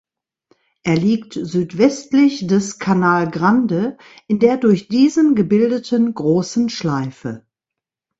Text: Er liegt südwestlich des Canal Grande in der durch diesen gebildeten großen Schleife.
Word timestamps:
Er 0.81 0.95
liegt 0.95 1.33
südwestlich 1.35 2.47
des 2.47 2.79
Canal 2.79 3.29
Grande 3.29 3.99
in 4.25 4.39
der 4.39 4.57
durch 4.57 4.87
diesen 4.87 5.35
gebildeten 5.35 6.15
großen 6.15 6.69
Schleife. 6.69 7.45